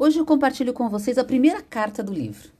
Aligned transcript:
Hoje 0.00 0.20
eu 0.20 0.24
compartilho 0.24 0.72
com 0.72 0.88
vocês 0.88 1.18
a 1.18 1.24
primeira 1.24 1.60
carta 1.60 2.04
do 2.04 2.12
livro. 2.12 2.52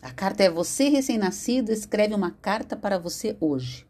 A 0.00 0.12
carta 0.12 0.44
é 0.44 0.48
Você 0.48 0.88
recém-nascido 0.88 1.72
escreve 1.72 2.14
uma 2.14 2.30
carta 2.30 2.76
para 2.76 2.96
você 2.96 3.36
hoje. 3.40 3.84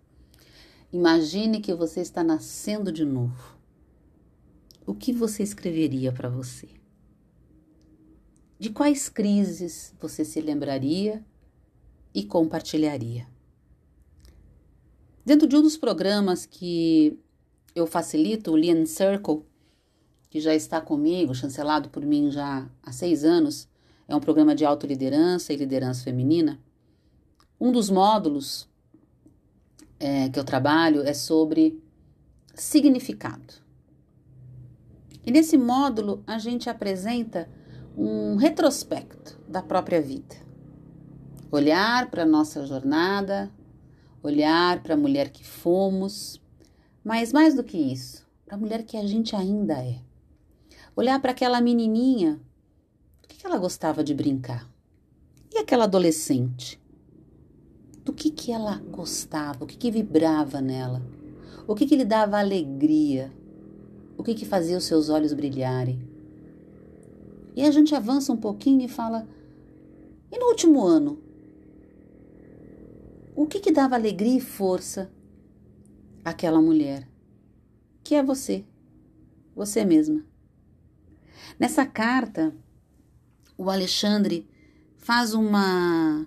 Imagine 0.91 1.61
que 1.61 1.75
você 1.75 2.01
está 2.01 2.25
nascendo 2.25 2.91
de 2.91 3.05
novo. 3.05 3.59
O 4.87 4.95
que 4.95 5.13
você 5.13 5.43
escreveria 5.43 6.11
para 6.11 6.31
você? 6.31 6.67
De 8.59 8.71
quais 8.71 9.11
crises 9.11 9.95
você 10.01 10.25
se 10.25 10.41
lembraria 10.41 11.23
e 12.15 12.25
compartilharia? 12.25 13.29
Dentro 15.27 15.47
de 15.47 15.55
um 15.57 15.61
dos 15.61 15.77
programas 15.77 16.47
que 16.47 17.21
eu 17.75 17.87
facilito, 17.87 18.51
o 18.51 18.57
Lean 18.57 18.87
Circle, 18.87 19.45
que 20.31 20.41
já 20.41 20.55
está 20.55 20.81
comigo, 20.81 21.35
chancelado 21.35 21.89
por 21.89 22.05
mim 22.05 22.31
já 22.31 22.69
há 22.83 22.93
seis 22.93 23.25
anos, 23.25 23.69
é 24.07 24.15
um 24.15 24.21
programa 24.21 24.55
de 24.55 24.65
autoliderança 24.65 25.53
e 25.53 25.57
liderança 25.57 26.05
feminina. 26.05 26.59
Um 27.61 27.73
dos 27.73 27.91
módulos 27.91 28.69
é, 29.99 30.29
que 30.29 30.39
eu 30.39 30.45
trabalho 30.45 31.03
é 31.03 31.13
sobre 31.13 31.83
significado. 32.55 33.55
E 35.25 35.31
nesse 35.31 35.59
módulo 35.59 36.23
a 36.27 36.39
gente 36.39 36.71
apresenta 36.71 37.49
um 37.97 38.37
retrospecto 38.37 39.39
da 39.49 39.61
própria 39.61 40.01
vida. 40.01 40.37
Olhar 41.51 42.11
para 42.11 42.23
a 42.23 42.27
nossa 42.27 42.65
jornada, 42.65 43.51
olhar 44.23 44.83
para 44.83 44.95
a 44.95 44.97
mulher 44.97 45.31
que 45.31 45.45
fomos, 45.45 46.41
mas 47.05 47.33
mais 47.33 47.55
do 47.55 47.65
que 47.65 47.77
isso, 47.77 48.27
para 48.47 48.57
a 48.57 48.59
mulher 48.59 48.85
que 48.85 48.97
a 48.97 49.07
gente 49.07 49.35
ainda 49.35 49.75
é. 49.75 50.08
Olhar 50.99 51.23
para 51.23 51.31
aquela 51.31 51.61
menininha, 51.61 52.41
do 53.23 53.29
que, 53.29 53.37
que 53.37 53.47
ela 53.47 53.57
gostava 53.57 54.03
de 54.03 54.13
brincar? 54.13 54.69
E 55.55 55.59
aquela 55.59 55.85
adolescente? 55.85 56.83
Do 58.05 58.13
que, 58.13 58.33
que 58.33 58.51
ela 58.51 58.83
gostava? 58.91 59.63
O 59.63 59.67
que, 59.69 59.77
que 59.77 59.93
vibrava 59.93 60.61
nela? 60.61 61.01
O 61.69 61.77
que, 61.77 61.87
que 61.87 61.95
lhe 61.95 62.05
dava 62.05 62.41
alegria? 62.41 63.33
O 64.17 64.25
que, 64.25 64.35
que 64.35 64.45
fazia 64.45 64.77
os 64.77 64.87
seus 64.87 65.09
olhos 65.09 65.33
brilharem? 65.33 66.03
E 67.55 67.63
a 67.63 67.71
gente 67.71 67.95
avança 67.95 68.33
um 68.33 68.37
pouquinho 68.37 68.85
e 68.85 68.89
fala: 68.89 69.25
e 70.33 70.37
no 70.37 70.47
último 70.47 70.85
ano? 70.85 71.21
O 73.37 73.47
que, 73.47 73.61
que 73.61 73.71
dava 73.71 73.95
alegria 73.95 74.39
e 74.39 74.41
força 74.41 75.09
àquela 76.25 76.61
mulher? 76.61 77.09
Que 78.03 78.17
é 78.17 78.23
você, 78.25 78.65
você 79.55 79.85
mesma. 79.85 80.27
Nessa 81.59 81.87
carta, 81.87 82.55
o 83.57 83.71
Alexandre 83.71 84.49
faz 84.97 85.35
uma 85.35 86.27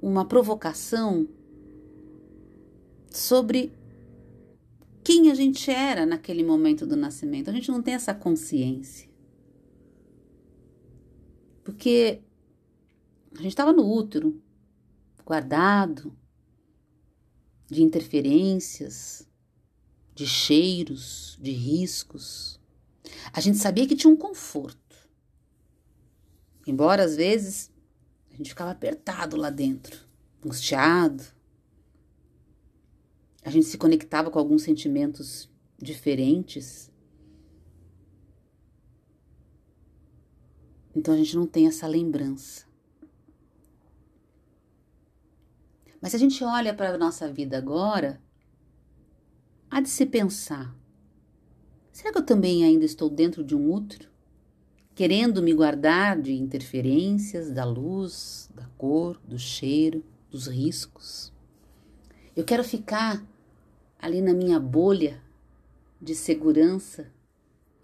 uma 0.00 0.24
provocação 0.24 1.28
sobre 3.08 3.72
quem 5.04 5.30
a 5.30 5.34
gente 5.34 5.70
era 5.70 6.06
naquele 6.06 6.42
momento 6.42 6.86
do 6.86 6.96
nascimento. 6.96 7.48
A 7.48 7.52
gente 7.52 7.70
não 7.70 7.82
tem 7.82 7.94
essa 7.94 8.14
consciência. 8.14 9.08
Porque 11.62 12.20
a 13.32 13.38
gente 13.38 13.48
estava 13.48 13.72
no 13.72 13.88
útero, 13.88 14.42
guardado 15.24 16.16
de 17.70 17.82
interferências, 17.82 19.28
de 20.14 20.26
cheiros, 20.26 21.38
de 21.40 21.52
riscos. 21.52 22.60
A 23.32 23.40
gente 23.40 23.58
sabia 23.58 23.86
que 23.86 23.96
tinha 23.96 24.12
um 24.12 24.16
conforto. 24.16 24.80
Embora 26.66 27.04
às 27.04 27.16
vezes 27.16 27.72
a 28.30 28.36
gente 28.36 28.50
ficava 28.50 28.70
apertado 28.70 29.36
lá 29.36 29.50
dentro, 29.50 30.06
angustiado. 30.44 31.22
A 33.44 33.50
gente 33.50 33.66
se 33.66 33.76
conectava 33.76 34.30
com 34.30 34.38
alguns 34.38 34.62
sentimentos 34.62 35.50
diferentes. 35.78 36.90
Então 40.94 41.14
a 41.14 41.16
gente 41.16 41.34
não 41.36 41.46
tem 41.46 41.66
essa 41.66 41.86
lembrança. 41.86 42.66
Mas 46.00 46.10
se 46.10 46.16
a 46.16 46.18
gente 46.18 46.42
olha 46.42 46.74
para 46.74 46.94
a 46.94 46.98
nossa 46.98 47.32
vida 47.32 47.56
agora, 47.56 48.20
há 49.70 49.80
de 49.80 49.88
se 49.88 50.04
pensar: 50.04 50.76
será 51.92 52.12
que 52.12 52.18
eu 52.18 52.26
também 52.26 52.64
ainda 52.64 52.84
estou 52.84 53.08
dentro 53.08 53.44
de 53.44 53.54
um 53.54 53.72
útero? 53.72 54.08
Querendo 54.94 55.42
me 55.42 55.54
guardar 55.54 56.20
de 56.20 56.34
interferências 56.34 57.50
da 57.50 57.64
luz, 57.64 58.50
da 58.54 58.66
cor, 58.76 59.20
do 59.24 59.38
cheiro, 59.38 60.04
dos 60.30 60.46
riscos. 60.46 61.32
Eu 62.34 62.44
quero 62.44 62.64
ficar 62.64 63.24
ali 63.98 64.20
na 64.20 64.34
minha 64.34 64.58
bolha 64.58 65.22
de 66.00 66.14
segurança 66.14 67.10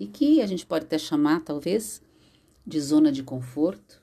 e 0.00 0.06
que 0.06 0.42
a 0.42 0.46
gente 0.46 0.66
pode 0.66 0.86
até 0.86 0.98
chamar, 0.98 1.44
talvez, 1.44 2.02
de 2.66 2.80
zona 2.80 3.12
de 3.12 3.22
conforto. 3.22 4.02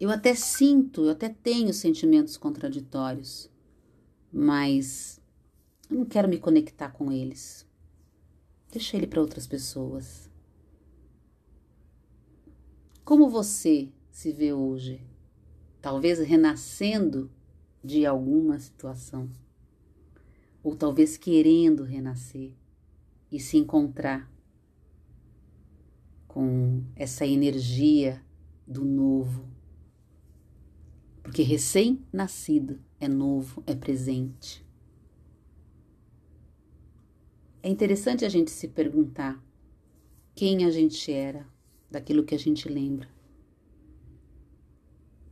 Eu 0.00 0.10
até 0.10 0.34
sinto, 0.34 1.04
eu 1.04 1.10
até 1.10 1.28
tenho 1.28 1.72
sentimentos 1.72 2.36
contraditórios 2.36 3.50
mas 4.34 5.20
eu 5.90 5.98
não 5.98 6.04
quero 6.04 6.28
me 6.28 6.38
conectar 6.38 6.90
com 6.90 7.12
eles. 7.12 7.66
Deixa 8.70 8.96
ele 8.96 9.06
para 9.06 9.20
outras 9.20 9.46
pessoas. 9.46 10.30
Como 13.04 13.28
você 13.28 13.92
se 14.10 14.32
vê 14.32 14.52
hoje? 14.52 15.06
Talvez 15.80 16.18
renascendo 16.20 17.30
de 17.82 18.06
alguma 18.06 18.58
situação, 18.58 19.30
ou 20.62 20.74
talvez 20.74 21.18
querendo 21.18 21.84
renascer 21.84 22.54
e 23.30 23.38
se 23.38 23.58
encontrar 23.58 24.32
com 26.26 26.82
essa 26.96 27.26
energia 27.26 28.24
do 28.66 28.84
novo. 28.84 29.46
Porque 31.22 31.42
recém-nascido 31.42 32.80
é 32.98 33.06
novo, 33.06 33.62
é 33.66 33.74
presente. 33.74 34.63
É 37.64 37.68
interessante 37.70 38.26
a 38.26 38.28
gente 38.28 38.50
se 38.50 38.68
perguntar 38.68 39.42
quem 40.34 40.66
a 40.66 40.70
gente 40.70 41.10
era, 41.10 41.46
daquilo 41.90 42.22
que 42.22 42.34
a 42.34 42.38
gente 42.38 42.68
lembra. 42.68 43.08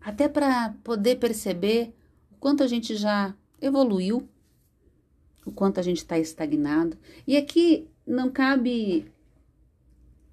Até 0.00 0.26
para 0.26 0.74
poder 0.82 1.16
perceber 1.16 1.94
o 2.30 2.36
quanto 2.36 2.62
a 2.62 2.66
gente 2.66 2.96
já 2.96 3.36
evoluiu, 3.60 4.26
o 5.44 5.52
quanto 5.52 5.78
a 5.78 5.82
gente 5.82 5.98
está 5.98 6.18
estagnado. 6.18 6.96
E 7.26 7.36
aqui 7.36 7.86
não 8.06 8.30
cabe 8.30 9.12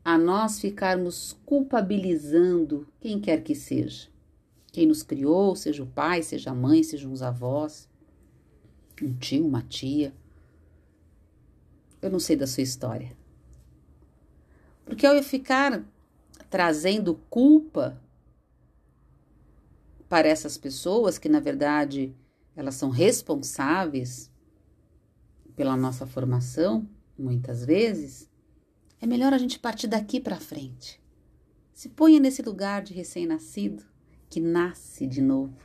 a 0.01 0.17
nós 0.17 0.61
ficarmos 0.61 1.37
culpabilizando 1.45 2.87
quem 3.01 3.19
quer 3.19 3.43
que 3.43 3.53
seja 3.53 4.07
quem 4.71 4.85
nos 4.87 5.03
criou, 5.03 5.55
seja 5.55 5.83
o 5.83 5.87
pai, 5.87 6.21
seja 6.21 6.51
a 6.51 6.55
mãe, 6.55 6.83
sejam 6.83 7.11
os 7.11 7.21
avós, 7.21 7.89
um 9.01 9.13
tio, 9.17 9.45
uma 9.45 9.61
tia. 9.61 10.13
Eu 12.01 12.09
não 12.09 12.19
sei 12.19 12.35
da 12.35 12.47
sua 12.47 12.63
história. 12.63 13.15
Porque 14.85 15.05
ao 15.05 15.15
eu 15.15 15.23
ficar 15.23 15.83
trazendo 16.49 17.15
culpa 17.29 18.01
para 20.07 20.27
essas 20.27 20.57
pessoas 20.57 21.17
que 21.17 21.29
na 21.29 21.39
verdade 21.39 22.15
elas 22.55 22.75
são 22.75 22.89
responsáveis 22.89 24.31
pela 25.55 25.77
nossa 25.77 26.05
formação, 26.07 26.89
muitas 27.17 27.63
vezes, 27.63 28.29
é 29.01 29.05
melhor 29.05 29.33
a 29.33 29.37
gente 29.37 29.59
partir 29.59 29.87
daqui 29.87 30.19
para 30.19 30.39
frente. 30.39 31.01
Se 31.73 31.89
ponha 31.89 32.19
nesse 32.19 32.41
lugar 32.41 32.81
de 32.81 32.93
recém-nascido 32.93 33.85
que 34.29 34.39
nasce 34.39 35.05
de 35.05 35.21
novo 35.21 35.57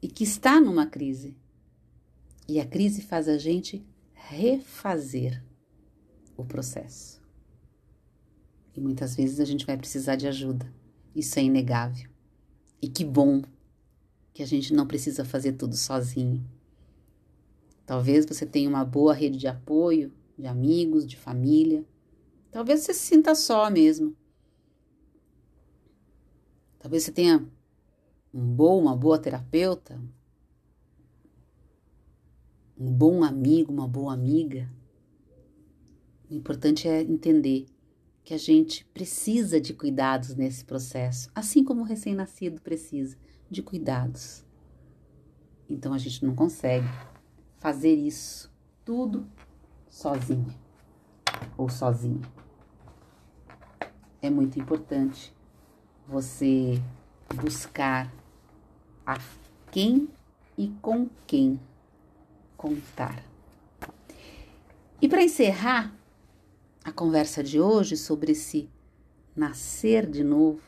e 0.00 0.08
que 0.08 0.24
está 0.24 0.60
numa 0.60 0.86
crise. 0.86 1.36
E 2.48 2.60
a 2.60 2.66
crise 2.66 3.02
faz 3.02 3.28
a 3.28 3.38
gente 3.38 3.84
refazer 4.28 5.42
o 6.36 6.44
processo. 6.44 7.22
E 8.74 8.80
muitas 8.80 9.14
vezes 9.14 9.40
a 9.40 9.44
gente 9.44 9.64
vai 9.64 9.76
precisar 9.76 10.16
de 10.16 10.26
ajuda. 10.26 10.72
Isso 11.14 11.38
é 11.38 11.42
inegável. 11.42 12.10
E 12.82 12.88
que 12.88 13.04
bom 13.04 13.42
que 14.34 14.42
a 14.42 14.46
gente 14.46 14.74
não 14.74 14.86
precisa 14.86 15.24
fazer 15.24 15.52
tudo 15.52 15.76
sozinho. 15.76 16.44
Talvez 17.86 18.26
você 18.26 18.44
tenha 18.44 18.68
uma 18.68 18.84
boa 18.84 19.14
rede 19.14 19.38
de 19.38 19.46
apoio, 19.46 20.12
de 20.36 20.46
amigos, 20.46 21.06
de 21.06 21.16
família. 21.16 21.86
Talvez 22.50 22.80
você 22.80 22.92
se 22.92 23.06
sinta 23.06 23.34
só 23.34 23.70
mesmo. 23.70 24.14
Talvez 26.80 27.04
você 27.04 27.12
tenha 27.12 27.46
um 28.34 28.44
bom, 28.44 28.82
uma 28.82 28.96
boa 28.96 29.18
terapeuta, 29.18 29.94
um 29.94 30.08
bom 32.76 33.24
amigo, 33.24 33.72
uma 33.72 33.88
boa 33.88 34.12
amiga. 34.12 34.70
O 36.30 36.34
importante 36.34 36.86
é 36.86 37.00
entender 37.02 37.66
que 38.22 38.34
a 38.34 38.38
gente 38.38 38.84
precisa 38.86 39.60
de 39.60 39.72
cuidados 39.72 40.34
nesse 40.34 40.64
processo, 40.64 41.30
assim 41.34 41.64
como 41.64 41.82
o 41.82 41.84
recém-nascido 41.84 42.60
precisa 42.60 43.16
de 43.48 43.62
cuidados. 43.62 44.44
Então 45.70 45.92
a 45.92 45.98
gente 45.98 46.24
não 46.24 46.34
consegue 46.34 46.86
fazer 47.58 47.94
isso 47.94 48.52
tudo 48.84 49.26
sozinha 49.88 50.54
ou 51.56 51.68
sozinho. 51.68 52.22
É 54.20 54.28
muito 54.28 54.58
importante 54.58 55.34
você 56.06 56.82
buscar 57.34 58.12
a 59.06 59.18
quem 59.70 60.08
e 60.58 60.68
com 60.82 61.08
quem 61.26 61.60
contar. 62.56 63.22
E 65.00 65.08
para 65.08 65.22
encerrar 65.22 65.94
a 66.82 66.90
conversa 66.90 67.42
de 67.42 67.60
hoje 67.60 67.96
sobre 67.96 68.32
esse 68.32 68.70
nascer 69.34 70.08
de 70.08 70.24
novo, 70.24 70.62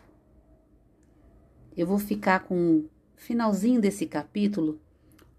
eu 1.77 1.87
vou 1.87 1.99
ficar 1.99 2.41
com 2.41 2.79
o 2.79 2.91
finalzinho 3.17 3.81
desse 3.81 4.05
capítulo 4.07 4.81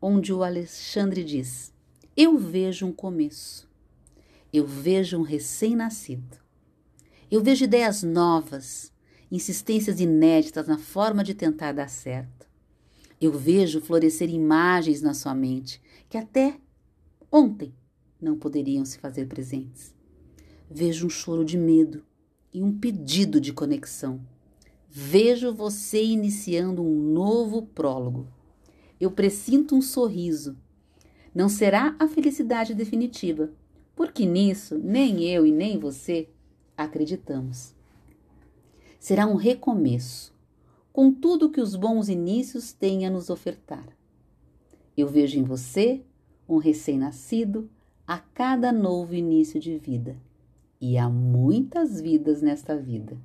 onde 0.01 0.33
o 0.33 0.43
Alexandre 0.43 1.23
diz: 1.23 1.73
Eu 2.15 2.37
vejo 2.37 2.85
um 2.85 2.93
começo, 2.93 3.69
eu 4.51 4.65
vejo 4.65 5.17
um 5.17 5.21
recém-nascido, 5.21 6.37
eu 7.29 7.43
vejo 7.43 7.65
ideias 7.65 8.01
novas, 8.01 8.91
insistências 9.31 9.99
inéditas 9.99 10.67
na 10.67 10.77
forma 10.77 11.23
de 11.23 11.33
tentar 11.33 11.73
dar 11.73 11.89
certo. 11.89 12.38
Eu 13.21 13.33
vejo 13.33 13.81
florescer 13.81 14.29
imagens 14.29 15.01
na 15.01 15.13
sua 15.13 15.35
mente 15.35 15.81
que 16.07 16.17
até 16.17 16.57
ontem 17.29 17.73
não 18.21 18.37
poderiam 18.37 18.85
se 18.85 18.97
fazer 18.97 19.27
presentes. 19.27 19.93
Vejo 20.69 21.05
um 21.05 21.09
choro 21.09 21.43
de 21.43 21.57
medo 21.57 22.03
e 22.53 22.63
um 22.63 22.77
pedido 22.77 23.41
de 23.41 23.51
conexão. 23.51 24.21
Vejo 24.89 25.53
você 25.53 26.03
iniciando 26.03 26.81
um 26.81 26.99
novo 27.13 27.63
prólogo. 27.63 28.27
Eu 28.99 29.11
presinto 29.11 29.75
um 29.75 29.81
sorriso. 29.81 30.57
Não 31.33 31.49
será 31.49 31.95
a 31.99 32.07
felicidade 32.07 32.73
definitiva, 32.73 33.51
porque 33.95 34.25
nisso 34.25 34.77
nem 34.77 35.23
eu 35.25 35.45
e 35.45 35.51
nem 35.51 35.77
você 35.77 36.29
acreditamos. 36.75 37.75
Será 38.99 39.27
um 39.27 39.35
recomeço, 39.35 40.33
com 40.91 41.11
tudo 41.11 41.49
que 41.49 41.61
os 41.61 41.75
bons 41.75 42.09
inícios 42.09 42.73
têm 42.73 43.05
a 43.05 43.09
nos 43.09 43.29
ofertar. 43.29 43.87
Eu 44.97 45.07
vejo 45.07 45.39
em 45.39 45.43
você 45.43 46.03
um 46.47 46.57
recém-nascido 46.57 47.69
a 48.07 48.17
cada 48.17 48.71
novo 48.71 49.13
início 49.13 49.59
de 49.59 49.77
vida. 49.77 50.17
E 50.81 50.97
há 50.97 51.07
muitas 51.09 52.01
vidas 52.01 52.41
nesta 52.41 52.75
vida. 52.75 53.17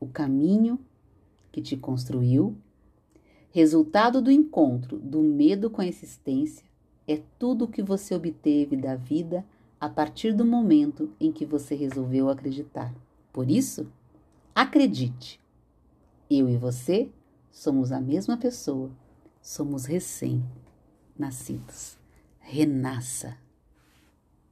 O 0.00 0.06
caminho 0.06 0.78
que 1.52 1.60
te 1.60 1.76
construiu, 1.76 2.56
resultado 3.50 4.20
do 4.22 4.30
encontro 4.30 4.98
do 4.98 5.22
medo 5.22 5.68
com 5.68 5.80
a 5.80 5.86
existência, 5.86 6.64
é 7.06 7.20
tudo 7.38 7.64
o 7.64 7.68
que 7.68 7.82
você 7.82 8.14
obteve 8.14 8.76
da 8.76 8.96
vida 8.96 9.44
a 9.80 9.88
partir 9.88 10.32
do 10.32 10.44
momento 10.44 11.10
em 11.20 11.30
que 11.30 11.44
você 11.44 11.74
resolveu 11.74 12.28
acreditar. 12.28 12.94
Por 13.32 13.50
isso, 13.50 13.86
acredite. 14.56 15.38
Eu 16.30 16.48
e 16.48 16.56
você 16.56 17.12
somos 17.52 17.92
a 17.92 18.00
mesma 18.00 18.38
pessoa, 18.38 18.90
somos 19.42 19.84
recém 19.84 20.42
nascidos. 21.16 21.98
Renasça. 22.40 23.36